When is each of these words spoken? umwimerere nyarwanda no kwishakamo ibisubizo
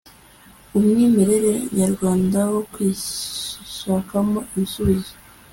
umwimerere 0.77 1.53
nyarwanda 1.77 2.39
no 2.53 2.61
kwishakamo 2.71 4.39
ibisubizo 4.53 5.13